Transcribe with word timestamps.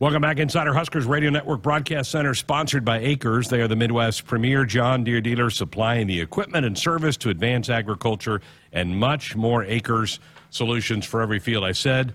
Welcome 0.00 0.22
back, 0.22 0.40
Insider 0.40 0.74
Huskers 0.74 1.06
Radio 1.06 1.30
Network 1.30 1.62
Broadcast 1.62 2.10
Center, 2.10 2.34
sponsored 2.34 2.84
by 2.84 2.98
AKRS. 2.98 3.48
They 3.48 3.60
are 3.60 3.68
the 3.68 3.76
Midwest's 3.76 4.20
premier 4.20 4.64
John 4.64 5.04
Deere 5.04 5.20
dealer, 5.20 5.50
supplying 5.50 6.08
the 6.08 6.20
equipment 6.20 6.66
and 6.66 6.76
service 6.76 7.16
to 7.18 7.30
advance 7.30 7.70
agriculture 7.70 8.40
and 8.72 8.98
much 8.98 9.36
more 9.36 9.64
AKRS 9.64 10.18
solutions 10.50 11.06
for 11.06 11.22
every 11.22 11.38
field. 11.38 11.62
I 11.62 11.70
said 11.70 12.12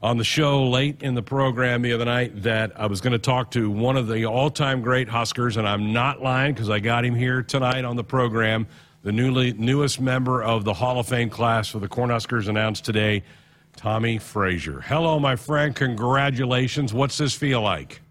on 0.00 0.16
the 0.16 0.24
show 0.24 0.66
late 0.66 1.02
in 1.02 1.14
the 1.14 1.20
program 1.22 1.82
the 1.82 1.92
other 1.92 2.06
night 2.06 2.42
that 2.42 2.72
I 2.80 2.86
was 2.86 3.02
going 3.02 3.12
to 3.12 3.18
talk 3.18 3.50
to 3.50 3.70
one 3.70 3.98
of 3.98 4.08
the 4.08 4.24
all-time 4.24 4.80
great 4.80 5.10
Huskers, 5.10 5.58
and 5.58 5.68
I'm 5.68 5.92
not 5.92 6.22
lying 6.22 6.54
because 6.54 6.70
I 6.70 6.80
got 6.80 7.04
him 7.04 7.14
here 7.14 7.42
tonight 7.42 7.84
on 7.84 7.96
the 7.96 8.04
program. 8.04 8.66
The 9.02 9.12
newly 9.12 9.52
newest 9.52 10.00
member 10.00 10.42
of 10.42 10.64
the 10.64 10.72
Hall 10.72 10.98
of 10.98 11.06
Fame 11.06 11.28
class 11.28 11.68
for 11.68 11.80
the 11.80 11.88
Cornhuskers 11.88 12.48
announced 12.48 12.86
today. 12.86 13.24
Tommie 13.80 14.18
Frazier. 14.18 14.82
Hello, 14.82 15.18
my 15.18 15.34
friend. 15.34 15.74
Congratulations. 15.74 16.92
What's 16.92 17.16
this 17.16 17.32
feel 17.32 17.62
like? 17.62 18.02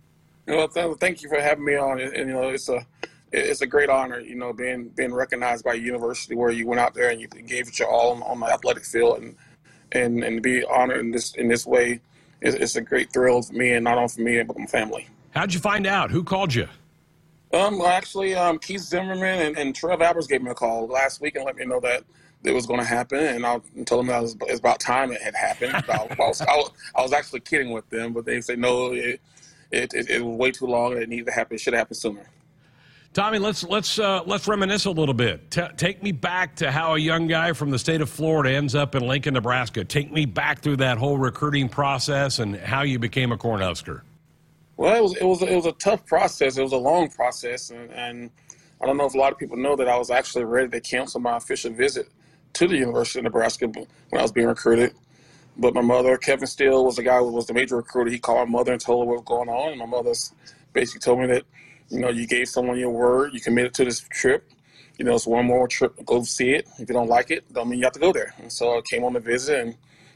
Well, 0.47 0.67
thank 0.67 1.21
you 1.21 1.29
for 1.29 1.39
having 1.39 1.63
me 1.63 1.75
on. 1.75 2.01
And, 2.01 2.15
you 2.15 2.33
know, 2.33 2.49
it's 2.49 2.69
a 2.69 2.83
it's 3.31 3.61
a 3.61 3.67
great 3.67 3.87
honor. 3.87 4.19
You 4.19 4.33
know, 4.33 4.51
being 4.51 4.89
being 4.89 5.13
recognized 5.13 5.63
by 5.63 5.73
a 5.73 5.77
university 5.77 6.33
where 6.33 6.49
you 6.49 6.65
went 6.65 6.79
out 6.81 6.95
there 6.95 7.11
and 7.11 7.21
you 7.21 7.27
gave 7.27 7.67
it 7.67 7.77
your 7.77 7.87
all 7.87 8.13
on, 8.13 8.23
on 8.23 8.39
the 8.39 8.47
athletic 8.47 8.83
field, 8.83 9.19
and 9.19 9.35
and 9.91 10.23
and 10.23 10.37
to 10.37 10.41
be 10.41 10.63
honored 10.65 11.01
in 11.01 11.11
this 11.11 11.35
in 11.35 11.47
this 11.47 11.67
way, 11.67 12.01
it's, 12.41 12.55
it's 12.55 12.75
a 12.75 12.81
great 12.81 13.13
thrill 13.13 13.43
for 13.43 13.53
me, 13.53 13.73
and 13.73 13.83
not 13.83 13.99
only 13.99 14.09
for 14.09 14.21
me 14.21 14.41
but 14.41 14.57
my 14.57 14.65
family. 14.65 15.07
How'd 15.35 15.53
you 15.53 15.59
find 15.59 15.85
out? 15.85 16.09
Who 16.09 16.23
called 16.23 16.51
you? 16.51 16.67
Um, 17.53 17.79
actually, 17.81 18.33
um, 18.33 18.57
Keith 18.57 18.81
Zimmerman 18.81 19.39
and, 19.39 19.55
and 19.55 19.75
Trev 19.75 20.01
Alberts 20.01 20.25
gave 20.25 20.41
me 20.41 20.49
a 20.49 20.55
call 20.55 20.87
last 20.87 21.21
week 21.21 21.35
and 21.35 21.45
let 21.45 21.57
me 21.57 21.65
know 21.65 21.79
that 21.81 22.03
it 22.43 22.53
was 22.53 22.65
going 22.65 22.79
to 22.79 22.85
happen, 22.85 23.19
and 23.19 23.45
I 23.45 23.59
told 23.85 23.99
them 23.99 24.07
that 24.07 24.19
it 24.19 24.21
was, 24.21 24.33
it 24.35 24.51
was 24.51 24.59
about 24.59 24.79
time 24.79 25.11
it 25.11 25.21
had 25.21 25.35
happened. 25.35 25.73
I, 25.73 26.07
was, 26.19 26.41
I, 26.41 26.55
was, 26.55 26.71
I, 26.95 27.01
was, 27.01 27.11
actually 27.11 27.41
kidding 27.41 27.71
with 27.71 27.89
them, 27.89 28.13
but 28.13 28.25
they 28.25 28.39
said 28.39 28.59
no, 28.59 28.93
it, 28.93 29.19
it, 29.71 29.93
it, 29.93 30.09
it 30.09 30.25
was 30.25 30.37
way 30.37 30.51
too 30.51 30.65
long, 30.65 30.93
and 30.93 31.03
it 31.03 31.09
needed 31.09 31.27
to 31.27 31.31
happen. 31.33 31.55
It 31.55 31.61
should 31.61 31.73
have 31.73 31.81
happened 31.81 31.97
sooner. 31.97 32.25
Tommie, 33.11 33.39
let's 33.39 33.63
let's 33.63 33.97
uh, 33.97 34.21
let's 34.25 34.47
reminisce 34.47 34.85
a 34.85 34.91
little 34.91 35.15
bit. 35.15 35.49
T- 35.49 35.61
take 35.77 36.03
me 36.03 36.11
back 36.11 36.55
to 36.57 36.71
how 36.71 36.93
a 36.93 36.97
young 36.99 37.27
guy 37.27 37.53
from 37.53 37.71
the 37.71 37.79
state 37.79 38.01
of 38.01 38.09
Florida 38.09 38.55
ends 38.55 38.75
up 38.75 38.93
in 38.93 39.05
Lincoln, 39.05 39.33
Nebraska. 39.33 39.83
Take 39.83 40.11
me 40.11 40.25
back 40.25 40.61
through 40.61 40.77
that 40.77 40.99
whole 40.99 41.17
recruiting 41.17 41.69
process 41.69 42.37
and 42.37 42.55
how 42.55 42.83
you 42.83 42.99
became 42.99 43.31
a 43.31 43.37
Cornhusker. 43.37 44.01
Well, 44.77 44.95
it 44.95 45.01
was 45.01 45.15
it 45.17 45.25
was 45.25 45.41
it 45.41 45.55
was 45.55 45.65
a 45.65 45.71
tough 45.73 46.05
process. 46.05 46.57
It 46.57 46.63
was 46.63 46.71
a 46.71 46.77
long 46.77 47.09
process, 47.09 47.71
and, 47.71 47.91
and 47.91 48.29
I 48.79 48.85
don't 48.85 48.95
know 48.95 49.07
if 49.07 49.15
a 49.15 49.17
lot 49.17 49.31
of 49.31 49.39
people 49.39 49.57
know 49.57 49.75
that 49.75 49.89
I 49.89 49.97
was 49.97 50.11
actually 50.11 50.45
ready 50.45 50.69
to 50.69 50.79
cancel 50.79 51.19
my 51.19 51.35
official 51.35 51.73
visit 51.73 52.09
to 52.53 52.67
the 52.67 52.77
University 52.77 53.19
of 53.19 53.23
Nebraska 53.23 53.67
when 53.67 53.87
I 54.13 54.21
was 54.21 54.31
being 54.31 54.47
recruited. 54.47 54.93
But 55.57 55.73
my 55.73 55.81
mother, 55.81 56.17
Kevin 56.17 56.47
Steele, 56.47 56.85
was 56.85 56.95
the 56.95 57.03
guy 57.03 57.17
who 57.17 57.31
was 57.31 57.47
the 57.47 57.53
major 57.53 57.75
recruiter. 57.75 58.09
He 58.09 58.19
called 58.19 58.49
my 58.49 58.59
mother 58.59 58.71
and 58.71 58.81
told 58.81 59.03
her 59.03 59.09
what 59.09 59.17
was 59.17 59.25
going 59.25 59.49
on. 59.49 59.71
And 59.71 59.79
my 59.79 59.85
mother 59.85 60.13
basically 60.73 61.01
told 61.01 61.19
me 61.19 61.27
that, 61.27 61.43
you 61.89 61.99
know, 61.99 62.09
you 62.09 62.25
gave 62.27 62.47
someone 62.47 62.79
your 62.79 62.91
word, 62.91 63.33
you 63.33 63.41
committed 63.41 63.73
to 63.75 63.85
this 63.85 63.99
trip. 63.99 64.49
You 64.97 65.05
know, 65.05 65.15
it's 65.15 65.27
one 65.27 65.45
more 65.45 65.67
trip, 65.67 65.93
go 66.05 66.23
see 66.23 66.51
it. 66.51 66.67
If 66.77 66.89
you 66.89 66.93
don't 66.93 67.09
like 67.09 67.31
it, 67.31 67.51
don't 67.53 67.69
mean 67.69 67.79
you 67.79 67.85
have 67.85 67.93
to 67.93 67.99
go 67.99 68.11
there. 68.11 68.33
And 68.37 68.51
so 68.51 68.77
I 68.77 68.81
came 68.81 69.03
on 69.03 69.13
the 69.13 69.19
visit 69.19 69.59
and 69.59 69.75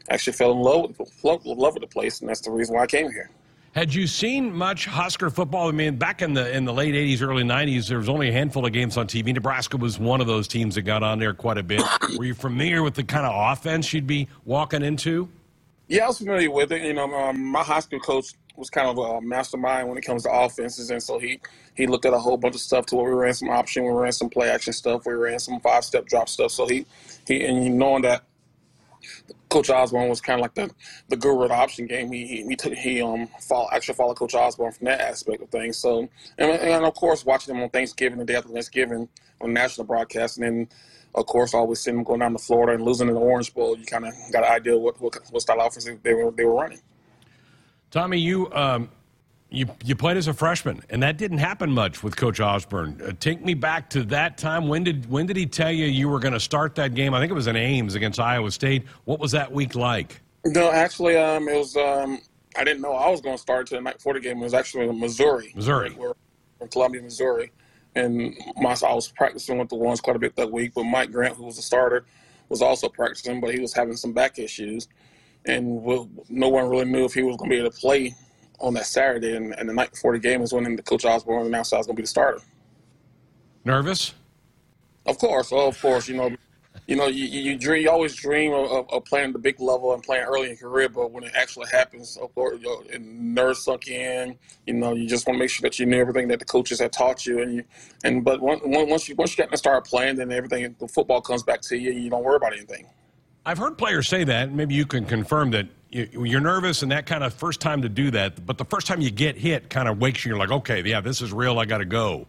actually 0.09 0.33
fell 0.33 0.51
in 0.51 0.59
love 0.59 0.97
with, 0.99 1.11
love, 1.23 1.45
love 1.45 1.73
with 1.73 1.81
the 1.81 1.87
place. 1.87 2.19
And 2.19 2.29
that's 2.29 2.41
the 2.41 2.51
reason 2.51 2.75
why 2.75 2.83
I 2.83 2.87
came 2.87 3.09
here. 3.11 3.29
Had 3.73 3.91
you 3.91 4.05
seen 4.05 4.53
much 4.53 4.85
Husker 4.85 5.31
football? 5.31 5.67
I 5.67 5.71
mean, 5.71 5.95
back 5.95 6.21
in 6.21 6.35
the 6.35 6.55
in 6.55 6.63
the 6.63 6.73
late 6.73 6.93
'80s, 6.93 7.23
early 7.23 7.43
'90s, 7.43 7.89
there 7.89 7.97
was 7.97 8.07
only 8.07 8.29
a 8.29 8.31
handful 8.31 8.63
of 8.67 8.71
games 8.71 8.97
on 8.97 9.07
TV. 9.07 9.33
Nebraska 9.33 9.77
was 9.77 9.97
one 9.97 10.21
of 10.21 10.27
those 10.27 10.47
teams 10.47 10.75
that 10.75 10.83
got 10.83 11.01
on 11.01 11.17
there 11.17 11.33
quite 11.33 11.57
a 11.57 11.63
bit. 11.63 11.81
Were 12.17 12.25
you 12.25 12.35
familiar 12.35 12.83
with 12.83 12.93
the 12.93 13.03
kind 13.03 13.25
of 13.25 13.33
offense 13.33 13.91
you'd 13.91 14.05
be 14.05 14.27
walking 14.45 14.83
into? 14.83 15.27
Yeah, 15.87 16.05
I 16.05 16.07
was 16.09 16.19
familiar 16.19 16.51
with 16.51 16.71
it. 16.71 16.83
You 16.83 16.93
know, 16.93 17.11
um, 17.15 17.43
my 17.43 17.63
high 17.63 17.79
school 17.79 17.99
coach 17.99 18.33
was 18.55 18.69
kind 18.69 18.87
of 18.87 18.99
a 18.99 19.21
mastermind 19.21 19.89
when 19.89 19.97
it 19.97 20.05
comes 20.05 20.21
to 20.23 20.31
offenses, 20.31 20.91
and 20.91 21.01
so 21.01 21.17
he 21.17 21.39
he 21.73 21.87
looked 21.87 22.05
at 22.05 22.13
a 22.13 22.19
whole 22.19 22.37
bunch 22.37 22.53
of 22.53 22.61
stuff. 22.61 22.85
To 22.87 22.95
where 22.95 23.05
we 23.05 23.17
ran 23.19 23.33
some 23.33 23.49
option, 23.49 23.85
we 23.85 23.89
ran 23.89 24.11
some 24.11 24.29
play 24.29 24.51
action 24.51 24.73
stuff, 24.73 25.07
we 25.07 25.13
ran 25.13 25.39
some 25.39 25.59
five 25.61 25.83
step 25.83 26.05
drop 26.05 26.29
stuff. 26.29 26.51
So 26.51 26.67
he 26.67 26.85
he 27.27 27.43
and 27.43 27.79
knowing 27.79 28.03
that 28.03 28.21
Coach 29.49 29.69
Osborne 29.69 30.09
was 30.09 30.21
kind 30.21 30.39
of 30.39 30.41
like 30.41 30.55
the 30.55 30.71
the 31.09 31.15
guru 31.15 31.43
of 31.43 31.49
the 31.49 31.55
option 31.55 31.85
game. 31.85 32.11
He 32.11 32.43
he, 32.47 32.55
took 32.55 32.73
he 32.73 33.01
um 33.01 33.27
follow, 33.39 33.67
actually 33.71 33.95
followed 33.95 34.17
Coach 34.17 34.33
Osborne 34.33 34.71
from 34.71 34.85
that 34.85 35.01
aspect 35.01 35.43
of 35.43 35.49
things. 35.49 35.77
So 35.77 36.09
and, 36.37 36.51
and 36.51 36.85
of 36.85 36.93
course 36.95 37.25
watching 37.25 37.53
them 37.53 37.63
on 37.63 37.69
Thanksgiving, 37.69 38.19
the 38.19 38.25
day 38.25 38.35
after 38.35 38.49
Thanksgiving 38.49 39.07
on 39.41 39.53
national 39.53 39.85
broadcast, 39.85 40.37
and 40.37 40.45
then 40.45 40.69
of 41.15 41.25
course 41.25 41.53
always 41.53 41.79
seeing 41.79 41.97
them 41.97 42.03
going 42.03 42.21
down 42.21 42.33
to 42.33 42.39
Florida 42.39 42.73
and 42.73 42.83
losing 42.83 43.07
in 43.07 43.13
the 43.13 43.19
Orange 43.19 43.53
Bowl. 43.53 43.77
You 43.77 43.85
kind 43.85 44.05
of 44.05 44.13
got 44.31 44.43
an 44.43 44.51
idea 44.51 44.77
what, 44.77 44.99
what 44.99 45.15
what 45.29 45.41
style 45.41 45.61
offense 45.61 45.87
they 46.01 46.13
were 46.13 46.31
they 46.31 46.45
were 46.45 46.55
running. 46.55 46.81
Tommie, 47.91 48.17
you 48.17 48.51
um, 48.53 48.89
you 49.53 49.67
you 49.85 49.95
played 49.95 50.17
as 50.17 50.27
a 50.27 50.33
freshman, 50.33 50.81
and 50.89 51.01
that 51.03 51.17
didn't 51.17 51.37
happen 51.37 51.71
much 51.71 52.03
with 52.03 52.15
Coach 52.15 52.39
Osborne. 52.39 52.99
Uh, 53.05 53.11
take 53.19 53.45
me 53.45 53.53
back 53.53 53.89
to 53.91 54.03
that 54.05 54.37
time. 54.37 54.67
When 54.67 54.83
did 54.83 55.09
when 55.09 55.27
did 55.27 55.37
he 55.37 55.45
tell 55.45 55.71
you 55.71 55.85
you 55.85 56.09
were 56.09 56.19
going 56.19 56.33
to 56.33 56.39
start 56.39 56.75
that 56.75 56.95
game? 56.95 57.13
I 57.13 57.19
think 57.19 57.31
it 57.31 57.35
was 57.35 57.47
in 57.47 57.55
Ames 57.55 57.93
against 57.95 58.19
Iowa 58.19 58.51
State. 58.51 58.85
What 59.05 59.19
was 59.19 59.31
that 59.31 59.51
week 59.51 59.75
like? 59.75 60.21
No, 60.45 60.71
actually, 60.71 61.15
um, 61.17 61.47
it 61.47 61.55
was. 61.55 61.77
Um, 61.77 62.19
I 62.57 62.63
didn't 62.63 62.81
know 62.81 62.93
I 62.93 63.09
was 63.09 63.21
going 63.21 63.35
to 63.35 63.41
start 63.41 63.67
to 63.67 63.75
the 63.75 63.81
night 63.81 63.97
before 63.97 64.13
the 64.13 64.19
game. 64.19 64.39
It 64.39 64.43
was 64.43 64.53
actually 64.53 64.87
in 64.87 64.99
Missouri. 64.99 65.53
Missouri. 65.55 65.95
We're 65.97 66.13
in 66.59 66.67
Columbia, 66.69 67.01
Missouri, 67.01 67.51
and 67.95 68.35
my, 68.57 68.71
I 68.71 68.93
was 68.93 69.07
practicing 69.09 69.59
with 69.59 69.69
the 69.69 69.75
ones 69.75 70.01
quite 70.01 70.15
a 70.15 70.19
bit 70.19 70.35
that 70.35 70.51
week. 70.51 70.73
But 70.73 70.85
Mike 70.85 71.11
Grant, 71.11 71.35
who 71.35 71.45
was 71.45 71.57
the 71.57 71.61
starter, 71.61 72.05
was 72.49 72.61
also 72.61 72.89
practicing, 72.89 73.39
but 73.39 73.53
he 73.53 73.59
was 73.59 73.73
having 73.73 73.95
some 73.95 74.13
back 74.13 74.39
issues, 74.39 74.87
and 75.45 75.83
no 76.29 76.49
one 76.49 76.69
really 76.69 76.85
knew 76.85 77.05
if 77.05 77.13
he 77.13 77.21
was 77.21 77.37
going 77.37 77.51
to 77.51 77.55
be 77.55 77.59
able 77.59 77.71
to 77.71 77.77
play 77.77 78.15
on 78.59 78.73
that 78.75 78.85
Saturday, 78.85 79.35
and, 79.35 79.57
and 79.57 79.67
the 79.67 79.73
night 79.73 79.91
before 79.91 80.13
the 80.13 80.19
game 80.19 80.41
was 80.41 80.53
when 80.53 80.75
the 80.75 80.83
coach 80.83 81.05
Osborne 81.05 81.45
announced 81.45 81.73
I 81.73 81.77
was 81.77 81.87
going 81.87 81.95
to 81.95 82.01
be 82.01 82.03
the 82.03 82.07
starter. 82.07 82.41
Nervous? 83.65 84.13
Of 85.05 85.17
course, 85.17 85.51
oh, 85.51 85.67
of 85.67 85.81
course. 85.81 86.07
You 86.07 86.15
know, 86.15 86.35
you 86.87 86.95
know, 86.95 87.07
you, 87.07 87.25
you 87.25 87.57
dream, 87.57 87.83
you 87.83 87.89
always 87.89 88.15
dream 88.15 88.53
of, 88.53 88.89
of, 88.89 89.05
playing 89.05 89.31
the 89.31 89.39
big 89.39 89.59
level 89.59 89.93
and 89.93 90.03
playing 90.03 90.25
early 90.25 90.43
in 90.43 90.57
your 90.59 90.69
career, 90.69 90.89
but 90.89 91.11
when 91.11 91.23
it 91.23 91.31
actually 91.33 91.67
happens, 91.71 92.17
of 92.17 92.33
course, 92.35 92.59
you 92.59 92.65
know, 92.65 92.83
and 92.91 93.35
nerves 93.35 93.63
sunk 93.63 93.87
in. 93.87 94.37
You 94.67 94.73
know, 94.73 94.93
you 94.93 95.07
just 95.07 95.25
want 95.25 95.35
to 95.35 95.39
make 95.39 95.49
sure 95.49 95.63
that 95.63 95.79
you 95.79 95.85
knew 95.85 95.99
everything 95.99 96.27
that 96.29 96.39
the 96.39 96.45
coaches 96.45 96.79
had 96.79 96.91
taught 96.91 97.25
you, 97.25 97.41
and 97.41 97.55
you, 97.55 97.63
and 98.03 98.23
but 98.23 98.41
once 98.41 99.07
you 99.07 99.15
once 99.15 99.37
you 99.37 99.43
get 99.43 99.51
to 99.51 99.57
start 99.57 99.85
playing, 99.85 100.17
then 100.17 100.31
everything 100.31 100.75
the 100.79 100.87
football 100.87 101.21
comes 101.21 101.43
back 101.43 101.61
to 101.61 101.77
you, 101.77 101.91
and 101.91 102.03
you 102.03 102.09
don't 102.09 102.23
worry 102.23 102.35
about 102.35 102.53
anything. 102.53 102.85
I've 103.45 103.57
heard 103.57 103.77
players 103.77 104.07
say 104.07 104.23
that. 104.23 104.51
Maybe 104.53 104.73
you 104.73 104.85
can 104.85 105.05
confirm 105.05 105.51
that 105.51 105.67
you're 105.93 106.41
nervous 106.41 106.81
and 106.81 106.91
that 106.91 107.05
kind 107.05 107.23
of 107.23 107.33
first 107.33 107.61
time 107.61 107.83
to 107.83 107.89
do 107.89 108.11
that, 108.11 108.45
but 108.45 108.57
the 108.57 108.65
first 108.65 108.87
time 108.87 109.01
you 109.01 109.11
get 109.11 109.37
hit 109.37 109.69
kind 109.69 109.87
of 109.87 109.99
wakes 109.99 110.25
you. 110.25 110.29
You're 110.29 110.39
like, 110.39 110.51
okay, 110.51 110.81
yeah, 110.83 111.01
this 111.01 111.21
is 111.21 111.31
real. 111.31 111.59
I 111.59 111.65
got 111.65 111.77
to 111.79 111.85
go. 111.85 112.27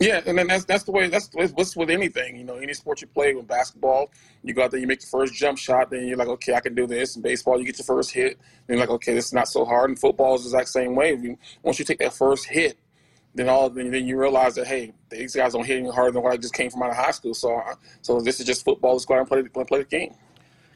Yeah, 0.00 0.20
and 0.24 0.38
then 0.38 0.46
that's 0.46 0.64
that's 0.64 0.84
the 0.84 0.92
way 0.92 1.08
that's 1.08 1.28
what's 1.32 1.76
with 1.76 1.90
anything. 1.90 2.36
You 2.36 2.44
know, 2.44 2.54
any 2.54 2.72
sport 2.72 3.00
you 3.00 3.08
play 3.08 3.34
with 3.34 3.48
basketball, 3.48 4.10
you 4.44 4.54
go 4.54 4.62
out 4.62 4.70
there, 4.70 4.78
you 4.78 4.86
make 4.86 5.00
the 5.00 5.06
first 5.08 5.34
jump 5.34 5.58
shot, 5.58 5.90
then 5.90 6.06
you're 6.06 6.16
like, 6.16 6.28
okay, 6.28 6.54
I 6.54 6.60
can 6.60 6.74
do 6.76 6.86
this. 6.86 7.16
In 7.16 7.22
baseball, 7.22 7.58
you 7.58 7.64
get 7.64 7.78
your 7.78 7.84
first 7.84 8.12
hit, 8.12 8.38
then 8.66 8.76
you're 8.76 8.86
like, 8.86 8.94
okay, 8.94 9.12
this 9.12 9.26
is 9.26 9.32
not 9.32 9.48
so 9.48 9.64
hard. 9.64 9.90
And 9.90 9.98
football 9.98 10.36
is 10.36 10.42
the 10.42 10.50
exact 10.50 10.68
same 10.68 10.94
way. 10.94 11.36
Once 11.64 11.80
you 11.80 11.84
take 11.84 11.98
that 11.98 12.12
first 12.12 12.46
hit, 12.46 12.78
then 13.34 13.48
all 13.48 13.68
then, 13.70 13.92
you 13.92 14.16
realize 14.16 14.54
that 14.54 14.68
hey, 14.68 14.92
these 15.10 15.34
guys 15.34 15.52
don't 15.52 15.66
hit 15.66 15.78
any 15.78 15.90
harder 15.90 16.12
than 16.12 16.22
what 16.22 16.32
I 16.32 16.36
just 16.36 16.54
came 16.54 16.70
from 16.70 16.84
out 16.84 16.90
of 16.90 16.96
high 16.96 17.10
school. 17.10 17.34
So 17.34 17.60
so 18.00 18.20
this 18.20 18.38
is 18.38 18.46
just 18.46 18.64
football. 18.64 18.92
Let's 18.92 19.04
go 19.04 19.14
out 19.14 19.28
and 19.30 19.52
play, 19.52 19.64
play 19.64 19.78
the 19.80 19.84
game. 19.84 20.14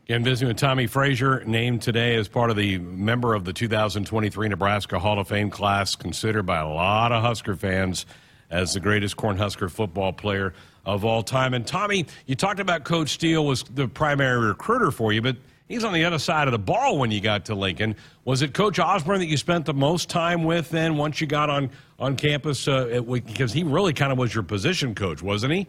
Again, 0.06 0.24
visiting 0.24 0.48
with 0.48 0.56
Tommie 0.56 0.88
Frazier, 0.88 1.44
named 1.44 1.80
today 1.80 2.16
as 2.16 2.26
part 2.26 2.50
of 2.50 2.56
the 2.56 2.78
member 2.78 3.34
of 3.34 3.44
the 3.44 3.52
2023 3.52 4.48
Nebraska 4.48 4.98
Hall 4.98 5.20
of 5.20 5.28
Fame 5.28 5.48
class, 5.48 5.94
considered 5.94 6.42
by 6.42 6.58
a 6.58 6.68
lot 6.68 7.12
of 7.12 7.22
Husker 7.22 7.54
fans 7.54 8.04
as 8.50 8.74
the 8.74 8.80
greatest 8.80 9.16
Cornhusker 9.16 9.70
football 9.70 10.12
player 10.12 10.54
of 10.84 11.04
all 11.04 11.22
time. 11.22 11.54
And 11.54 11.64
Tommie, 11.64 12.06
you 12.26 12.34
talked 12.34 12.58
about 12.58 12.82
Coach 12.82 13.10
Steele 13.10 13.46
was 13.46 13.62
the 13.62 13.86
primary 13.86 14.44
recruiter 14.44 14.90
for 14.90 15.12
you, 15.12 15.22
but 15.22 15.36
he's 15.68 15.84
on 15.84 15.92
the 15.92 16.04
other 16.04 16.18
side 16.18 16.48
of 16.48 16.52
the 16.52 16.58
ball 16.58 16.98
when 16.98 17.12
you 17.12 17.20
got 17.20 17.44
to 17.44 17.54
Lincoln. 17.54 17.94
Was 18.24 18.42
it 18.42 18.54
Coach 18.54 18.80
Osborne 18.80 19.20
that 19.20 19.26
you 19.26 19.36
spent 19.36 19.66
the 19.66 19.74
most 19.74 20.10
time 20.10 20.42
with 20.42 20.68
then 20.70 20.96
once 20.96 21.20
you 21.20 21.28
got 21.28 21.48
on, 21.48 21.70
on 22.00 22.16
campus? 22.16 22.66
Uh, 22.66 23.02
because 23.06 23.52
he 23.52 23.62
really 23.62 23.92
kind 23.92 24.10
of 24.10 24.18
was 24.18 24.34
your 24.34 24.42
position 24.42 24.96
coach, 24.96 25.22
wasn't 25.22 25.52
he? 25.52 25.68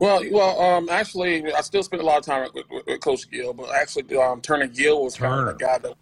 Well, 0.00 0.22
well, 0.32 0.60
um, 0.60 0.88
actually, 0.88 1.52
I 1.52 1.60
still 1.60 1.82
spent 1.82 2.02
a 2.02 2.06
lot 2.06 2.18
of 2.18 2.24
time 2.24 2.48
with, 2.54 2.64
with, 2.70 2.86
with 2.86 3.00
Coach 3.00 3.30
Gill, 3.30 3.52
but 3.52 3.70
actually, 3.70 4.16
um, 4.16 4.40
Turner 4.40 4.66
Gill 4.66 5.04
was 5.04 5.14
Turner. 5.14 5.36
kind 5.36 5.48
of 5.48 5.58
the 5.58 5.64
guy 5.64 5.78
that 5.78 5.94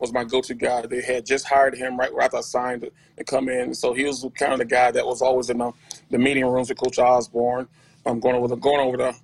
was 0.00 0.12
my 0.12 0.24
go-to 0.24 0.54
guy. 0.54 0.82
They 0.82 1.00
had 1.00 1.24
just 1.24 1.46
hired 1.46 1.76
him 1.76 1.96
right 1.96 2.10
after 2.20 2.38
I 2.38 2.40
signed 2.40 2.82
to, 2.82 2.90
to, 3.16 3.22
come 3.22 3.48
in, 3.48 3.72
so 3.72 3.94
he 3.94 4.04
was 4.04 4.26
kind 4.36 4.52
of 4.52 4.58
the 4.58 4.64
guy 4.64 4.90
that 4.90 5.06
was 5.06 5.22
always 5.22 5.50
in 5.50 5.58
the, 5.58 5.70
the 6.10 6.18
meeting 6.18 6.44
rooms 6.44 6.68
with 6.68 6.78
Coach 6.78 6.98
Osborne, 6.98 7.68
um, 8.06 8.18
going 8.18 8.34
over 8.34 8.48
the 8.48 8.56
going 8.56 8.80
over 8.80 8.96
the 8.96 9.14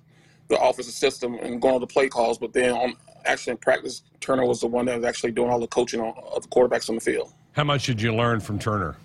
the 0.47 0.61
offensive 0.61 0.93
system 0.93 1.35
and 1.35 1.61
going 1.61 1.75
over 1.75 1.81
the 1.81 1.87
play 1.87 2.07
calls. 2.07 2.37
But 2.37 2.53
then 2.53 2.71
on 2.71 2.95
actually 3.25 3.51
in 3.51 3.57
practice, 3.57 4.01
Turner 4.21 4.45
was 4.45 4.61
the 4.61 4.67
one 4.67 4.85
that 4.85 4.95
was 4.95 5.05
actually 5.05 5.31
doing 5.31 5.49
all 5.49 5.59
the 5.59 5.67
coaching 5.67 5.99
of 5.99 6.41
the 6.41 6.47
quarterbacks 6.47 6.87
on 6.89 6.95
the 6.95 7.01
field. 7.01 7.33
How 7.51 7.65
much 7.65 7.85
did 7.85 8.01
you 8.01 8.15
learn 8.15 8.39
from 8.39 8.59
Turner? 8.59 8.95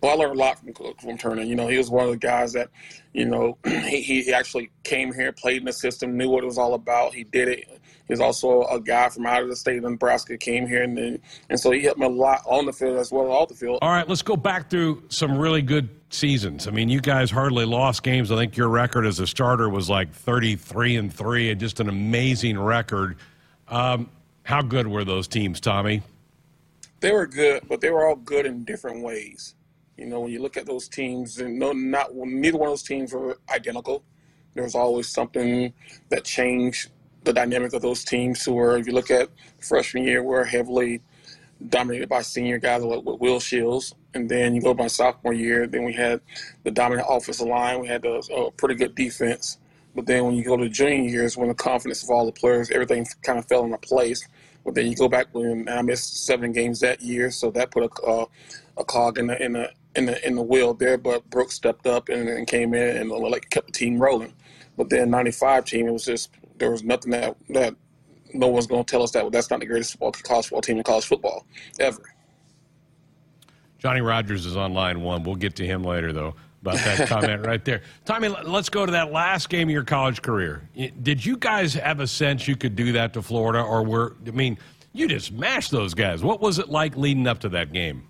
Well, 0.00 0.12
I 0.12 0.14
learned 0.14 0.36
a 0.36 0.38
lot 0.38 0.58
from 0.58 0.94
from 0.94 1.18
Turner. 1.18 1.42
You 1.42 1.56
know, 1.56 1.66
he 1.66 1.76
was 1.76 1.90
one 1.90 2.04
of 2.04 2.10
the 2.10 2.18
guys 2.18 2.52
that, 2.52 2.68
you 3.12 3.24
know, 3.24 3.58
he, 3.64 4.22
he 4.22 4.32
actually 4.32 4.70
came 4.84 5.12
here, 5.12 5.32
played 5.32 5.58
in 5.58 5.64
the 5.64 5.72
system, 5.72 6.16
knew 6.16 6.28
what 6.28 6.44
it 6.44 6.46
was 6.46 6.58
all 6.58 6.74
about. 6.74 7.14
He 7.14 7.24
did 7.24 7.48
it. 7.48 7.80
He's 8.08 8.20
also 8.20 8.62
a 8.64 8.80
guy 8.80 9.10
from 9.10 9.26
out 9.26 9.42
of 9.42 9.48
the 9.48 9.56
state 9.56 9.76
of 9.76 9.90
Nebraska, 9.90 10.38
came 10.38 10.66
here, 10.66 10.82
and 10.82 10.96
then, 10.96 11.20
and 11.50 11.60
so 11.60 11.70
he 11.70 11.82
helped 11.82 12.00
me 12.00 12.06
a 12.06 12.08
lot 12.08 12.40
on 12.46 12.64
the 12.64 12.72
field 12.72 12.96
as 12.96 13.12
well 13.12 13.26
as 13.26 13.30
off 13.30 13.48
the 13.48 13.54
field. 13.54 13.80
All 13.82 13.90
right, 13.90 14.08
let's 14.08 14.22
go 14.22 14.34
back 14.34 14.70
through 14.70 15.02
some 15.10 15.36
really 15.36 15.60
good 15.60 15.90
seasons. 16.08 16.66
I 16.66 16.70
mean, 16.70 16.88
you 16.88 17.00
guys 17.00 17.30
hardly 17.30 17.66
lost 17.66 18.02
games. 18.02 18.32
I 18.32 18.36
think 18.36 18.56
your 18.56 18.68
record 18.68 19.04
as 19.04 19.20
a 19.20 19.26
starter 19.26 19.68
was 19.68 19.90
like 19.90 20.10
33 20.10 20.96
and 20.96 21.12
three, 21.12 21.50
and 21.50 21.60
just 21.60 21.80
an 21.80 21.90
amazing 21.90 22.58
record. 22.58 23.16
Um, 23.68 24.08
how 24.44 24.62
good 24.62 24.86
were 24.86 25.04
those 25.04 25.28
teams, 25.28 25.60
Tommie? 25.60 26.02
They 27.00 27.12
were 27.12 27.26
good, 27.26 27.64
but 27.68 27.82
they 27.82 27.90
were 27.90 28.08
all 28.08 28.16
good 28.16 28.46
in 28.46 28.64
different 28.64 29.02
ways. 29.02 29.54
You 29.98 30.06
know, 30.06 30.20
when 30.20 30.30
you 30.30 30.40
look 30.40 30.56
at 30.56 30.64
those 30.64 30.88
teams, 30.88 31.38
and 31.38 31.58
no, 31.58 31.72
not 31.72 32.14
neither 32.14 32.56
one 32.56 32.68
of 32.68 32.72
those 32.72 32.84
teams 32.84 33.12
were 33.12 33.38
identical. 33.52 34.04
There 34.54 34.62
was 34.62 34.76
always 34.76 35.08
something 35.08 35.72
that 36.08 36.24
changed 36.24 36.90
the 37.24 37.32
dynamic 37.32 37.72
of 37.72 37.82
those 37.82 38.04
teams. 38.04 38.44
Who 38.44 38.54
were, 38.54 38.78
if 38.78 38.86
you 38.86 38.92
look 38.92 39.10
at 39.10 39.28
freshman 39.60 40.04
year, 40.04 40.22
we're 40.22 40.44
heavily 40.44 41.02
dominated 41.68 42.08
by 42.08 42.22
senior 42.22 42.58
guys 42.58 42.84
like 42.84 43.02
with 43.02 43.20
Will 43.20 43.40
Shields, 43.40 43.92
and 44.14 44.28
then 44.28 44.54
you 44.54 44.62
go 44.62 44.72
by 44.72 44.86
sophomore 44.86 45.32
year, 45.32 45.66
then 45.66 45.82
we 45.82 45.92
had 45.92 46.20
the 46.62 46.70
dominant 46.70 47.08
offensive 47.10 47.48
line. 47.48 47.80
We 47.80 47.88
had 47.88 48.04
a, 48.04 48.20
a 48.32 48.50
pretty 48.52 48.76
good 48.76 48.94
defense. 48.94 49.58
But 49.96 50.06
then 50.06 50.24
when 50.26 50.34
you 50.34 50.44
go 50.44 50.56
to 50.56 50.68
junior 50.68 51.10
years, 51.10 51.36
when 51.36 51.48
the 51.48 51.54
confidence 51.54 52.04
of 52.04 52.10
all 52.10 52.24
the 52.24 52.32
players, 52.32 52.70
everything 52.70 53.04
kind 53.22 53.38
of 53.38 53.46
fell 53.46 53.64
into 53.64 53.78
place. 53.78 54.26
But 54.64 54.74
then 54.74 54.86
you 54.86 54.94
go 54.94 55.08
back 55.08 55.26
when 55.32 55.68
I 55.68 55.82
missed 55.82 56.26
seven 56.26 56.52
games 56.52 56.80
that 56.80 57.00
year, 57.00 57.30
so 57.30 57.50
that 57.52 57.70
put 57.70 57.90
a, 58.06 58.26
a 58.76 58.84
cog 58.84 59.18
in 59.18 59.26
the 59.26 59.42
in 59.42 59.54
the 59.54 59.72
in 59.96 60.06
the 60.06 60.26
in 60.26 60.34
the 60.34 60.42
wheel 60.42 60.74
there. 60.74 60.98
But 60.98 61.28
Brooks 61.30 61.54
stepped 61.54 61.86
up 61.86 62.08
and, 62.08 62.28
and 62.28 62.46
came 62.46 62.74
in 62.74 62.96
and 62.96 63.10
uh, 63.10 63.18
like 63.18 63.50
kept 63.50 63.66
the 63.68 63.72
team 63.72 63.98
rolling. 63.98 64.34
But 64.76 64.90
then 64.90 65.10
'95 65.10 65.64
team, 65.64 65.88
it 65.88 65.92
was 65.92 66.04
just 66.04 66.30
there 66.58 66.70
was 66.70 66.82
nothing 66.82 67.12
that 67.12 67.36
that 67.50 67.74
no 68.34 68.48
one's 68.48 68.66
going 68.66 68.84
to 68.84 68.90
tell 68.90 69.02
us 69.02 69.10
that 69.12 69.30
that's 69.32 69.50
not 69.50 69.60
the 69.60 69.66
greatest 69.66 69.92
football, 69.92 70.12
college 70.12 70.46
football 70.46 70.60
team 70.60 70.78
in 70.78 70.82
college 70.82 71.06
football 71.06 71.46
ever. 71.80 72.02
Johnny 73.78 74.00
Rodgers 74.00 74.44
is 74.44 74.56
on 74.56 74.74
line 74.74 75.00
one. 75.02 75.22
We'll 75.22 75.36
get 75.36 75.56
to 75.56 75.66
him 75.66 75.84
later, 75.84 76.12
though, 76.12 76.34
about 76.62 76.76
that 76.76 77.08
comment 77.08 77.46
right 77.46 77.64
there. 77.64 77.82
Tommie, 78.04 78.28
let's 78.28 78.68
go 78.68 78.84
to 78.84 78.92
that 78.92 79.12
last 79.12 79.48
game 79.48 79.68
of 79.68 79.72
your 79.72 79.84
college 79.84 80.20
career. 80.20 80.68
Did 81.02 81.24
you 81.24 81.36
guys 81.36 81.74
have 81.74 82.00
a 82.00 82.06
sense 82.06 82.48
you 82.48 82.56
could 82.56 82.74
do 82.74 82.92
that 82.92 83.12
to 83.14 83.22
Florida, 83.22 83.62
or 83.62 83.84
were 83.84 84.16
I 84.26 84.32
mean, 84.32 84.58
you 84.92 85.06
just 85.06 85.32
mashed 85.32 85.70
those 85.70 85.94
guys? 85.94 86.22
What 86.22 86.40
was 86.40 86.58
it 86.58 86.68
like 86.68 86.96
leading 86.96 87.26
up 87.26 87.38
to 87.40 87.48
that 87.50 87.72
game? 87.72 88.04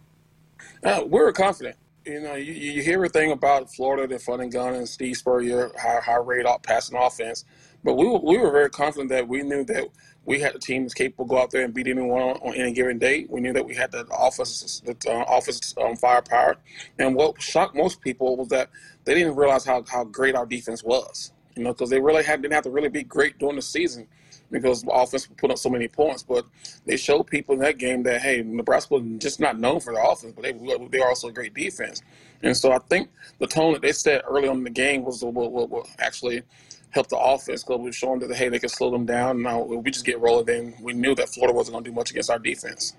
Uh, 0.85 1.03
we 1.05 1.21
were 1.21 1.33
confident. 1.33 1.77
You 2.05 2.21
know, 2.21 2.35
you, 2.35 2.53
you 2.53 2.83
hear 2.83 2.95
everything 2.95 3.33
about 3.33 3.73
Florida, 3.75 4.07
the 4.07 4.19
fun 4.19 4.41
and 4.41 4.51
gun, 4.51 4.75
and 4.75 4.89
Steve 4.89 5.17
Spurrier, 5.17 5.71
high, 5.79 6.01
high 6.01 6.17
rate 6.17 6.47
off 6.47 6.63
passing 6.63 6.97
offense. 6.97 7.45
But 7.85 7.95
we 7.95 8.07
were, 8.07 8.19
we 8.19 8.39
were 8.39 8.51
very 8.51 8.71
confident 8.71 9.11
that 9.11 9.29
we 9.29 9.43
knew 9.43 9.65
that 9.65 9.89
we 10.25 10.41
had 10.41 10.55
a 10.55 10.59
team 10.59 10.83
that's 10.83 10.95
capable 10.95 11.27
to 11.27 11.29
go 11.31 11.39
out 11.39 11.51
there 11.51 11.65
and 11.65 11.75
beat 11.75 11.87
anyone 11.87 12.23
on, 12.23 12.37
on 12.37 12.55
any 12.55 12.73
given 12.73 12.99
day. 12.99 13.27
We 13.29 13.41
knew 13.41 13.53
that 13.53 13.65
we 13.65 13.75
had 13.75 13.93
the 13.93 14.07
office, 14.09 14.83
the 14.85 14.97
uh, 15.11 15.25
office 15.25 15.75
um, 15.83 15.97
firepower. 15.97 16.57
And 16.99 17.15
what 17.15 17.41
shocked 17.41 17.77
most 17.77 18.01
people 18.01 18.37
was 18.37 18.49
that 18.49 18.71
they 19.05 19.15
didn't 19.15 19.37
realize 19.37 19.65
how, 19.65 19.85
how 19.89 20.05
great 20.05 20.35
our 20.35 20.47
defense 20.47 20.83
was. 20.83 21.33
You 21.57 21.65
know, 21.65 21.73
because 21.73 21.91
they 21.91 22.01
really 22.01 22.23
had, 22.23 22.41
didn't 22.43 22.55
have 22.55 22.65
to 22.65 22.71
really 22.71 22.89
be 22.89 23.03
great 23.03 23.39
during 23.39 23.57
the 23.57 23.63
season 23.63 24.07
because 24.51 24.83
the 24.83 24.91
offense 24.91 25.27
put 25.37 25.51
up 25.51 25.59
so 25.59 25.69
many 25.69 25.89
points. 25.89 26.23
But 26.23 26.45
they 26.87 26.97
showed 26.97 27.25
people 27.25 27.55
in 27.55 27.61
that 27.61 27.79
game 27.79 28.03
that 28.05 28.21
hey, 28.21 28.43
Nebraska 28.43 28.95
was 28.95 29.05
just 29.19 29.41
not 29.41 29.59
known 29.59 29.81
for 29.81 29.93
their 29.93 30.05
offense, 30.05 30.33
but 30.35 30.43
they 30.43 30.53
they 30.53 31.01
are 31.01 31.09
also 31.09 31.29
a 31.29 31.33
great 31.33 31.55
defense. 31.55 32.03
And 32.43 32.57
so 32.57 32.73
I 32.73 32.79
think 32.79 33.11
the 33.39 33.47
tone 33.47 33.73
that 33.73 33.83
they 33.83 33.93
set 33.93 34.23
early 34.29 34.49
on 34.49 34.59
in 34.59 34.65
the 34.65 34.71
game 34.71 35.05
was 35.05 35.25
what, 35.25 35.53
what, 35.53 35.69
what 35.69 35.87
actually 35.99 36.43
help 36.91 37.09
the 37.09 37.19
offense 37.19 37.65
because 37.65 37.81
we 37.81 37.93
showed 37.93 38.21
them 38.21 38.29
that 38.29 38.37
hey 38.37 38.49
they 38.49 38.59
can 38.59 38.69
slow 38.69 38.91
them 38.91 39.07
down. 39.07 39.43
Now 39.43 39.63
we 39.63 39.91
just 39.91 40.07
get 40.07 40.21
rolling. 40.21 40.47
Then 40.47 40.75
we 40.81 40.93
knew 40.93 41.15
that 41.17 41.29
Florida 41.29 41.55
wasn't 41.55 41.75
going 41.75 41.85
to 41.85 41.91
do 41.91 41.95
much 41.95 42.11
against 42.11 42.31
our 42.31 42.39
defense. 42.39 42.95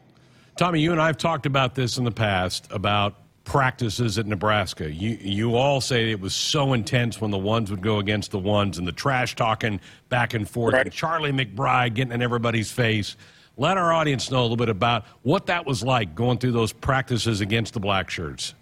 Tommie, 0.58 0.82
you 0.82 0.92
and 0.92 1.02
I 1.02 1.08
have 1.08 1.18
talked 1.18 1.46
about 1.46 1.76
this 1.76 1.98
in 1.98 2.04
the 2.04 2.12
past 2.12 2.68
about 2.70 3.16
practices 3.50 4.20
at 4.20 4.28
Nebraska. 4.28 4.92
You 4.92 5.18
you 5.20 5.56
all 5.56 5.82
say 5.82 6.12
it 6.12 6.22
was 6.22 6.36
so 6.36 6.74
intense 6.74 7.20
when 7.20 7.32
the 7.32 7.38
ones 7.38 7.72
would 7.72 7.82
go 7.82 7.98
against 7.98 8.30
the 8.30 8.38
ones 8.38 8.78
and 8.78 8.88
the 8.88 8.92
trash 8.92 9.36
talking 9.36 9.82
back 10.08 10.36
and 10.36 10.48
forth. 10.48 10.74
Right. 10.74 10.86
And 10.86 10.94
Charlie 10.94 11.32
McBride 11.32 11.96
getting 11.96 12.14
in 12.14 12.22
everybody's 12.22 12.72
face. 12.72 13.18
Let 13.58 13.76
our 13.76 13.92
audience 13.92 14.30
know 14.30 14.40
a 14.40 14.44
little 14.44 14.56
bit 14.56 14.70
about 14.70 15.06
what 15.24 15.48
that 15.48 15.66
was 15.66 15.84
like 15.84 16.14
going 16.14 16.38
through 16.38 16.52
those 16.52 16.72
practices 16.72 17.42
against 17.42 17.74
the 17.74 17.82
Blackshirts. 17.82 18.54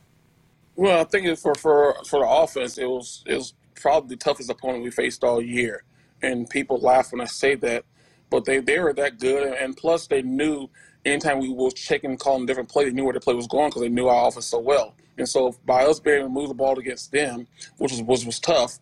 Well, 0.77 1.01
I 1.01 1.03
think 1.03 1.37
for 1.37 1.53
for 1.55 1.97
for 2.07 2.21
the 2.21 2.29
offense, 2.29 2.77
it 2.77 2.89
was 2.89 3.23
it 3.27 3.35
was 3.35 3.53
probably 3.75 4.15
the 4.15 4.15
toughest 4.15 4.49
opponent 4.49 4.85
we 4.85 4.89
faced 4.89 5.21
all 5.21 5.41
year. 5.41 5.83
And 6.21 6.49
people 6.49 6.77
laugh 6.77 7.11
when 7.11 7.19
I 7.19 7.25
say 7.25 7.55
that, 7.55 7.83
but 8.29 8.45
they, 8.45 8.59
they 8.59 8.79
were 8.79 8.93
that 8.93 9.19
good. 9.19 9.53
And 9.53 9.75
plus, 9.75 10.07
they 10.07 10.21
knew 10.21 10.69
anytime 11.05 11.39
we 11.39 11.49
was 11.49 11.73
checking, 11.73 12.17
calling 12.17 12.45
different 12.45 12.69
play, 12.69 12.85
they 12.85 12.91
knew 12.91 13.03
where 13.05 13.13
the 13.13 13.19
play 13.19 13.33
was 13.33 13.47
going 13.47 13.69
because 13.69 13.81
they 13.81 13.89
knew 13.89 14.07
our 14.07 14.27
offense 14.27 14.47
so 14.47 14.59
well. 14.59 14.95
And 15.17 15.27
so 15.27 15.55
by 15.65 15.85
us 15.85 15.99
being 15.99 16.19
able 16.19 16.27
to 16.27 16.33
move 16.33 16.49
the 16.49 16.55
ball 16.55 16.77
against 16.77 17.11
them, 17.11 17.47
which 17.77 17.91
was 17.91 18.01
which 18.01 18.25
was 18.25 18.39
tough, 18.39 18.79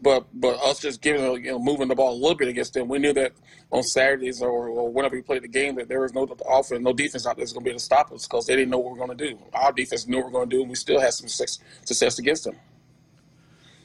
but 0.00 0.26
but 0.32 0.56
us 0.60 0.80
just 0.80 1.00
giving 1.00 1.44
you 1.44 1.52
know 1.52 1.58
moving 1.58 1.88
the 1.88 1.94
ball 1.94 2.12
a 2.12 2.18
little 2.18 2.36
bit 2.36 2.48
against 2.48 2.74
them, 2.74 2.88
we 2.88 2.98
knew 2.98 3.12
that 3.12 3.32
on 3.70 3.82
Saturdays 3.82 4.40
or, 4.40 4.68
or 4.68 4.90
whenever 4.90 5.16
we 5.16 5.22
played 5.22 5.42
the 5.42 5.48
game 5.48 5.74
that 5.76 5.88
there 5.88 6.00
was 6.00 6.14
no 6.14 6.24
offense, 6.48 6.82
no 6.82 6.92
defense 6.92 7.26
out 7.26 7.36
there 7.36 7.44
that's 7.44 7.52
going 7.52 7.62
to 7.62 7.64
be 7.64 7.70
able 7.70 7.78
to 7.78 7.84
stop 7.84 8.12
us 8.12 8.26
because 8.26 8.46
they 8.46 8.56
didn't 8.56 8.70
know 8.70 8.78
what 8.78 8.92
we 8.92 8.98
were 8.98 9.06
going 9.06 9.18
to 9.18 9.30
do. 9.30 9.38
Our 9.52 9.72
defense 9.72 10.06
knew 10.06 10.18
what 10.18 10.26
we 10.26 10.32
were 10.32 10.38
going 10.38 10.50
to 10.50 10.56
do, 10.56 10.60
and 10.62 10.70
we 10.70 10.76
still 10.76 11.00
had 11.00 11.12
some 11.12 11.28
success, 11.28 11.58
success 11.84 12.18
against 12.18 12.44
them. 12.44 12.56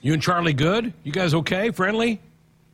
You 0.01 0.13
and 0.13 0.21
Charlie 0.21 0.53
good? 0.53 0.93
You 1.03 1.11
guys 1.11 1.33
okay? 1.33 1.71
Friendly? 1.71 2.21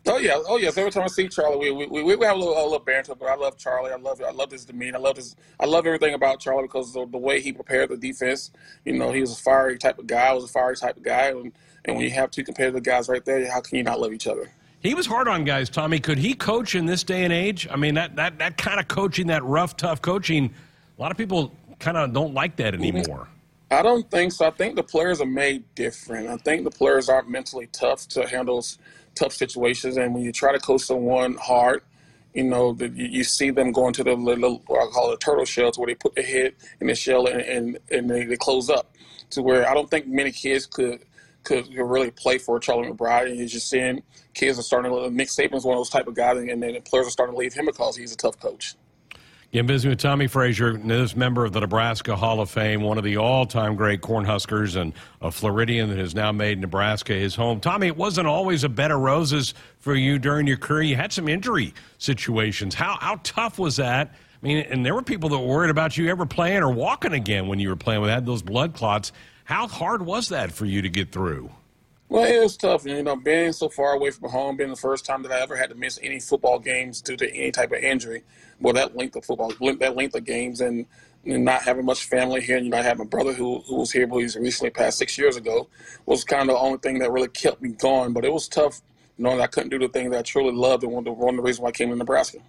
Oh 0.07 0.17
yeah, 0.17 0.39
oh 0.47 0.57
yes. 0.57 0.77
Every 0.77 0.91
time 0.91 1.03
I 1.03 1.07
see 1.07 1.27
Charlie, 1.27 1.71
we 1.71 1.87
we, 1.87 2.03
we 2.03 2.25
have 2.25 2.35
a 2.35 2.39
little, 2.39 2.53
a 2.53 2.61
little 2.63 2.79
banter. 2.79 3.15
But 3.15 3.27
I 3.27 3.35
love 3.35 3.57
Charlie. 3.57 3.91
I 3.91 3.95
love 3.95 4.21
I 4.21 4.31
love 4.31 4.51
his 4.51 4.63
demeanor. 4.63 4.97
I 4.97 5.01
love 5.01 5.17
his. 5.17 5.35
I 5.59 5.65
love 5.65 5.87
everything 5.87 6.13
about 6.13 6.39
Charlie 6.39 6.63
because 6.63 6.95
of 6.95 7.11
the 7.11 7.17
way 7.17 7.41
he 7.41 7.51
prepared 7.51 7.89
the 7.89 7.97
defense. 7.97 8.51
You 8.85 8.93
know, 8.93 9.11
he 9.11 9.21
was 9.21 9.31
a 9.31 9.41
fiery 9.41 9.77
type 9.77 9.97
of 9.97 10.05
guy. 10.05 10.27
I 10.27 10.33
was 10.33 10.43
a 10.43 10.47
fiery 10.47 10.75
type 10.75 10.97
of 10.97 11.03
guy. 11.03 11.29
And, 11.29 11.51
and 11.85 11.95
when 11.95 12.05
you 12.05 12.11
have 12.11 12.29
two 12.29 12.43
competitive 12.43 12.83
guys 12.83 13.09
right 13.09 13.25
there, 13.25 13.51
how 13.51 13.61
can 13.61 13.77
you 13.77 13.83
not 13.83 13.99
love 13.99 14.13
each 14.13 14.27
other? 14.27 14.51
He 14.81 14.93
was 14.93 15.07
hard 15.07 15.27
on 15.27 15.43
guys, 15.43 15.69
Tommie. 15.71 15.99
Could 15.99 16.19
he 16.19 16.35
coach 16.35 16.75
in 16.75 16.85
this 16.85 17.03
day 17.03 17.23
and 17.23 17.33
age? 17.33 17.67
I 17.71 17.75
mean, 17.75 17.95
that 17.95 18.15
that 18.15 18.37
that 18.37 18.57
kind 18.57 18.79
of 18.79 18.87
coaching, 18.87 19.27
that 19.27 19.43
rough, 19.43 19.75
tough 19.75 20.03
coaching. 20.03 20.53
A 20.97 21.01
lot 21.01 21.11
of 21.11 21.17
people 21.17 21.51
kind 21.79 21.97
of 21.97 22.13
don't 22.13 22.35
like 22.35 22.55
that 22.57 22.75
mm-hmm. 22.75 22.83
anymore. 22.83 23.27
I 23.71 23.81
don't 23.81 24.09
think 24.11 24.31
so. 24.31 24.45
I 24.45 24.51
think 24.51 24.75
the 24.75 24.83
players 24.83 25.19
are 25.21 25.25
made 25.25 25.63
different. 25.73 26.27
I 26.27 26.37
think 26.37 26.63
the 26.63 26.71
players 26.71 27.09
aren't 27.09 27.29
mentally 27.29 27.67
tough 27.71 28.07
to 28.09 28.27
handle 28.27 28.63
tough 29.15 29.33
situations. 29.33 29.97
And 29.97 30.13
when 30.13 30.23
you 30.23 30.31
try 30.31 30.51
to 30.51 30.59
coach 30.59 30.81
someone 30.81 31.35
hard, 31.35 31.81
you 32.33 32.43
know, 32.43 32.73
the, 32.73 32.89
you, 32.89 33.23
see 33.23 33.49
them 33.49 33.71
going 33.71 33.93
to 33.93 34.03
the 34.03 34.13
little, 34.13 34.61
what 34.67 34.87
I 34.87 34.91
call 34.91 35.11
it, 35.11 35.19
turtle 35.21 35.45
shells, 35.45 35.77
where 35.77 35.87
they 35.87 35.95
put 35.95 36.15
their 36.15 36.25
head 36.25 36.53
in 36.81 36.87
the 36.87 36.95
shell 36.95 37.27
and 37.27 37.41
and, 37.41 37.79
and 37.89 38.09
they, 38.09 38.25
they, 38.25 38.35
close 38.35 38.69
up. 38.69 38.93
To 39.31 39.41
where 39.41 39.67
I 39.67 39.73
don't 39.73 39.89
think 39.89 40.05
many 40.07 40.31
kids 40.31 40.65
could 40.65 40.99
could, 41.43 41.67
really 41.73 42.11
play 42.11 42.37
for 42.37 42.59
Charlie 42.59 42.89
McBride. 42.89 43.27
And 43.27 43.37
you're 43.37 43.47
just 43.47 43.69
seeing 43.69 44.03
kids 44.33 44.59
are 44.59 44.63
starting 44.63 44.91
to. 44.91 45.09
Nick 45.09 45.29
Saban's 45.29 45.63
one 45.63 45.75
of 45.75 45.79
those 45.79 45.89
type 45.89 46.07
of 46.07 46.13
guys, 46.13 46.37
and 46.37 46.61
then 46.61 46.73
the 46.73 46.81
players 46.81 47.07
are 47.07 47.11
starting 47.11 47.33
to 47.33 47.39
leave 47.39 47.53
him 47.53 47.65
because 47.65 47.95
he's 47.95 48.11
a 48.11 48.17
tough 48.17 48.39
coach. 48.39 48.75
Again, 49.51 49.67
visiting 49.67 49.91
with 49.91 49.99
Tommie 49.99 50.27
Frazier, 50.27 50.73
this 50.73 51.15
member 51.15 51.45
of 51.45 51.53
the 51.53 51.61
Nebraska 51.61 52.15
Hall 52.15 52.41
of 52.41 52.49
Fame, 52.49 52.81
one 52.81 52.97
of 52.97 53.05
the 53.05 53.15
all-time 53.17 53.75
great 53.75 54.01
Cornhuskers, 54.01 54.75
and 54.75 54.91
a 55.21 55.31
Floridian 55.31 55.89
that 55.89 55.97
has 55.97 56.13
now 56.13 56.31
made 56.33 56.59
Nebraska 56.59 57.13
his 57.13 57.35
home. 57.35 57.61
Tommie, 57.61 57.87
it 57.87 57.95
wasn't 57.95 58.27
always 58.27 58.65
a 58.65 58.69
bed 58.69 58.91
of 58.91 58.99
roses 58.99 59.53
for 59.79 59.95
you 59.95 60.19
during 60.19 60.45
your 60.45 60.57
career. 60.57 60.81
You 60.81 60.95
had 60.97 61.13
some 61.13 61.29
injury 61.29 61.73
situations. 61.99 62.75
How 62.75 62.97
how 62.99 63.21
tough 63.23 63.57
was 63.57 63.77
that? 63.77 64.13
I 64.13 64.45
mean, 64.45 64.57
and 64.69 64.85
there 64.85 64.93
were 64.93 65.01
people 65.01 65.29
that 65.29 65.39
were 65.39 65.47
worried 65.47 65.69
about 65.69 65.95
you 65.95 66.09
ever 66.09 66.25
playing 66.25 66.61
or 66.61 66.71
walking 66.71 67.13
again 67.13 67.47
when 67.47 67.59
you 67.59 67.69
were 67.69 67.77
playing 67.77 68.01
with 68.01 68.09
had 68.09 68.25
those 68.25 68.41
blood 68.41 68.73
clots. 68.73 69.13
How 69.45 69.67
hard 69.67 70.01
was 70.01 70.29
that 70.29 70.51
for 70.51 70.65
you 70.65 70.81
to 70.81 70.89
get 70.89 71.11
through? 71.11 71.49
Well, 72.09 72.25
it 72.25 72.41
was 72.41 72.55
tough. 72.55 72.85
You 72.85 73.01
know, 73.03 73.15
being 73.15 73.51
so 73.51 73.69
far 73.69 73.93
away 73.93 74.11
from 74.11 74.29
home, 74.29 74.57
being 74.57 74.69
the 74.69 74.75
first 74.75 75.05
time 75.05 75.23
that 75.23 75.31
I 75.31 75.41
ever 75.41 75.55
had 75.55 75.69
to 75.69 75.75
miss 75.75 75.99
any 76.03 76.19
football 76.19 76.59
games 76.59 77.01
due 77.01 77.17
to 77.17 77.29
any 77.35 77.51
type 77.51 77.71
of 77.71 77.79
injury. 77.83 78.23
Well, 78.61 78.73
that 78.75 78.95
length 78.95 79.15
of 79.15 79.25
football, 79.25 79.51
that 79.79 79.95
length 79.95 80.15
of 80.15 80.23
games, 80.23 80.61
and, 80.61 80.85
and 81.25 81.43
not 81.43 81.63
having 81.63 81.85
much 81.85 82.05
family 82.05 82.41
here, 82.41 82.57
and 82.57 82.65
you 82.65 82.71
know, 82.71 82.77
I 82.77 82.83
have 82.83 82.99
my 82.99 83.05
brother 83.05 83.33
who 83.33 83.61
who 83.61 83.77
was 83.77 83.91
here, 83.91 84.07
but 84.07 84.19
he's 84.19 84.37
recently 84.37 84.69
passed 84.69 84.99
six 84.99 85.17
years 85.17 85.35
ago, 85.35 85.67
was 86.05 86.23
kind 86.23 86.43
of 86.43 86.55
the 86.55 86.59
only 86.61 86.77
thing 86.77 86.99
that 86.99 87.11
really 87.11 87.27
kept 87.27 87.61
me 87.61 87.69
going. 87.69 88.13
But 88.13 88.23
it 88.23 88.31
was 88.33 88.47
tough 88.47 88.81
knowing 89.17 89.41
I 89.41 89.47
couldn't 89.47 89.69
do 89.69 89.79
the 89.79 89.89
thing 89.89 90.11
that 90.11 90.19
I 90.19 90.21
truly 90.21 90.53
loved, 90.53 90.83
and 90.83 90.93
one 90.93 91.01
of 91.01 91.05
the, 91.05 91.11
one 91.13 91.33
of 91.33 91.37
the 91.37 91.43
reasons 91.43 91.61
why 91.63 91.69
I 91.69 91.73
came 91.73 91.89
to 91.89 91.95
Nebraska 91.95 92.39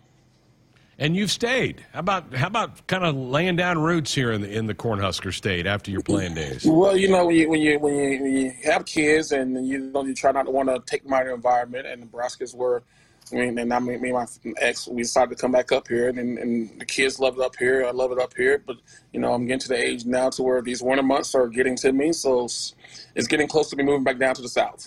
and 0.98 1.16
you've 1.16 1.30
stayed. 1.30 1.84
How 1.92 2.00
about 2.00 2.34
how 2.34 2.46
about 2.46 2.86
kind 2.86 3.04
of 3.04 3.14
laying 3.14 3.56
down 3.56 3.78
roots 3.78 4.14
here 4.14 4.32
in 4.32 4.40
the 4.40 4.50
in 4.50 4.66
the 4.66 4.74
Cornhusker 4.74 5.32
State 5.32 5.66
after 5.66 5.90
your 5.90 6.00
playing 6.02 6.34
days? 6.34 6.64
Well, 6.64 6.96
you 6.96 7.08
know 7.08 7.26
when 7.26 7.36
you 7.36 7.48
when 7.48 7.60
you 7.60 7.78
when 7.78 7.94
you, 7.94 8.22
when 8.22 8.32
you 8.32 8.52
have 8.64 8.86
kids 8.86 9.32
and 9.32 9.66
you 9.66 9.78
know 9.78 10.04
you 10.04 10.14
try 10.14 10.32
not 10.32 10.44
to 10.44 10.50
want 10.50 10.68
to 10.68 10.80
take 10.86 11.10
out 11.10 11.26
environment, 11.26 11.86
and 11.86 12.00
Nebraska's 12.00 12.54
were. 12.54 12.82
I 13.32 13.34
mean, 13.34 13.58
and 13.58 13.72
I 13.74 13.80
mean, 13.80 14.00
me 14.00 14.10
and 14.10 14.18
my 14.18 14.52
ex, 14.58 14.86
we 14.86 15.02
decided 15.02 15.36
to 15.36 15.42
come 15.42 15.50
back 15.50 15.72
up 15.72 15.88
here, 15.88 16.08
and, 16.08 16.38
and 16.38 16.80
the 16.80 16.84
kids 16.84 17.18
love 17.18 17.36
it 17.36 17.44
up 17.44 17.56
here. 17.56 17.84
I 17.84 17.90
love 17.90 18.12
it 18.12 18.20
up 18.20 18.32
here, 18.36 18.62
but 18.64 18.76
you 19.12 19.18
know, 19.18 19.32
I'm 19.32 19.46
getting 19.46 19.58
to 19.58 19.68
the 19.68 19.76
age 19.76 20.04
now 20.04 20.30
to 20.30 20.44
where 20.44 20.62
these 20.62 20.80
winter 20.80 21.02
months 21.02 21.34
are 21.34 21.48
getting 21.48 21.74
to 21.78 21.92
me, 21.92 22.12
so 22.12 22.44
it's 22.44 23.26
getting 23.26 23.48
close 23.48 23.68
to 23.70 23.76
me 23.76 23.82
moving 23.82 24.04
back 24.04 24.18
down 24.18 24.36
to 24.36 24.42
the 24.42 24.48
south. 24.48 24.86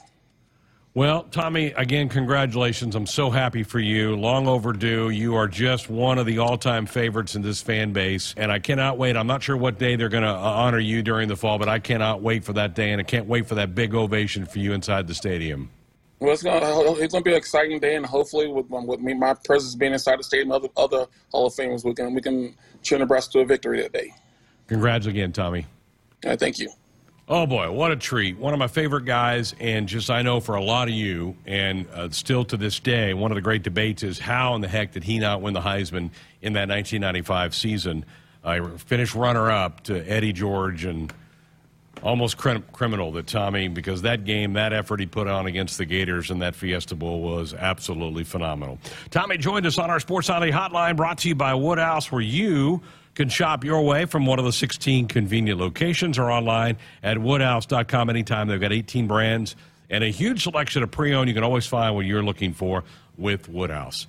Well, 0.95 1.23
Tommie, 1.25 1.67
again, 1.77 2.09
congratulations. 2.09 2.95
I'm 2.95 3.05
so 3.05 3.29
happy 3.29 3.61
for 3.61 3.79
you. 3.79 4.15
Long 4.15 4.47
overdue. 4.47 5.09
You 5.09 5.35
are 5.35 5.47
just 5.47 5.87
one 5.87 6.17
of 6.17 6.25
the 6.25 6.39
all 6.39 6.57
time 6.57 6.87
favorites 6.87 7.35
in 7.35 7.43
this 7.43 7.61
fan 7.61 7.93
base. 7.93 8.33
And 8.35 8.51
I 8.51 8.57
cannot 8.57 8.97
wait. 8.97 9.15
I'm 9.15 9.27
not 9.27 9.43
sure 9.43 9.55
what 9.55 9.77
day 9.77 9.95
they're 9.95 10.09
going 10.09 10.23
to 10.23 10.29
uh, 10.29 10.33
honor 10.33 10.79
you 10.79 11.03
during 11.03 11.27
the 11.27 11.35
fall, 11.35 11.59
but 11.59 11.69
I 11.69 11.77
cannot 11.77 12.23
wait 12.23 12.43
for 12.43 12.53
that 12.53 12.73
day. 12.73 12.91
And 12.91 12.99
I 12.99 13.03
can't 13.03 13.27
wait 13.27 13.47
for 13.47 13.55
that 13.55 13.75
big 13.75 13.93
ovation 13.93 14.47
for 14.47 14.57
you 14.57 14.73
inside 14.73 15.07
the 15.07 15.13
stadium. 15.13 15.69
Well, 16.19 16.33
it's 16.33 16.43
gonna 16.43 16.91
it's 16.95 17.13
gonna 17.13 17.23
be 17.23 17.31
an 17.31 17.37
exciting 17.37 17.79
day, 17.79 17.95
and 17.95 18.05
hopefully, 18.05 18.47
with 18.47 18.65
with 18.69 18.99
me, 18.99 19.13
my 19.13 19.33
presence 19.33 19.73
being 19.73 19.93
inside 19.93 20.19
the 20.19 20.23
stadium, 20.23 20.51
other 20.51 20.67
other 20.75 21.05
Hall 21.31 21.45
of 21.47 21.53
Famers, 21.53 21.85
we 21.85 21.93
can 21.93 22.13
we 22.13 22.19
can 22.19 22.53
cheer 22.81 22.99
Nebraska 22.99 23.31
to 23.33 23.39
a 23.39 23.45
victory 23.45 23.81
that 23.81 23.93
day. 23.93 24.13
Congrats 24.67 25.05
again, 25.05 25.31
Tommie. 25.31 25.65
Uh, 26.27 26.35
thank 26.35 26.59
you. 26.59 26.69
Oh 27.31 27.45
boy, 27.45 27.69
what 27.69 27.91
a 27.91 27.95
treat! 27.95 28.39
One 28.39 28.53
of 28.53 28.59
my 28.59 28.67
favorite 28.67 29.05
guys, 29.05 29.53
and 29.59 29.87
just 29.87 30.09
I 30.09 30.23
know 30.23 30.39
for 30.39 30.55
a 30.55 30.63
lot 30.63 30.87
of 30.87 30.95
you, 30.95 31.35
and 31.45 31.85
uh, 31.93 32.09
still 32.09 32.43
to 32.45 32.57
this 32.57 32.79
day, 32.79 33.13
one 33.13 33.29
of 33.29 33.35
the 33.35 33.41
great 33.41 33.61
debates 33.61 34.01
is 34.01 34.17
how 34.17 34.55
in 34.55 34.61
the 34.61 34.67
heck 34.67 34.93
did 34.93 35.03
he 35.03 35.19
not 35.19 35.39
win 35.39 35.53
the 35.53 35.61
Heisman 35.61 36.09
in 36.41 36.53
that 36.53 36.67
1995 36.69 37.53
season? 37.53 38.03
I 38.43 38.67
finished 38.77 39.13
runner-up 39.13 39.83
to 39.83 40.09
Eddie 40.09 40.33
George, 40.33 40.85
and 40.85 41.13
almost 42.01 42.35
crim- 42.35 42.63
criminal 42.71 43.11
that 43.11 43.27
Tommie, 43.27 43.67
because 43.67 44.01
that 44.01 44.25
game, 44.25 44.53
that 44.53 44.73
effort 44.73 44.99
he 44.99 45.05
put 45.05 45.27
on 45.27 45.45
against 45.45 45.77
the 45.77 45.85
Gators 45.85 46.31
in 46.31 46.39
that 46.39 46.55
Fiesta 46.55 46.95
Bowl 46.95 47.21
was 47.21 47.53
absolutely 47.53 48.23
phenomenal. 48.23 48.79
Tommie 49.11 49.37
joined 49.37 49.67
us 49.67 49.77
on 49.77 49.91
our 49.91 49.99
Sports 49.99 50.25
Sunday 50.25 50.49
Hotline, 50.49 50.95
brought 50.95 51.19
to 51.19 51.27
you 51.27 51.35
by 51.35 51.53
Woodhouse, 51.53 52.11
where 52.11 52.21
you 52.21 52.81
can 53.15 53.29
shop 53.29 53.63
your 53.63 53.81
way 53.81 54.05
from 54.05 54.25
one 54.25 54.39
of 54.39 54.45
the 54.45 54.53
16 54.53 55.07
convenient 55.07 55.59
locations 55.59 56.17
or 56.17 56.31
online 56.31 56.77
at 57.03 57.17
woodhouse.com 57.17 58.09
anytime. 58.09 58.47
They've 58.47 58.61
got 58.61 58.71
18 58.73 59.07
brands 59.07 59.55
and 59.89 60.03
a 60.03 60.09
huge 60.09 60.43
selection 60.43 60.83
of 60.83 60.91
pre 60.91 61.13
owned 61.13 61.27
you 61.27 61.33
can 61.33 61.43
always 61.43 61.65
find 61.65 61.95
what 61.95 62.05
you're 62.05 62.23
looking 62.23 62.53
for 62.53 62.83
with 63.17 63.49
Woodhouse. 63.49 64.07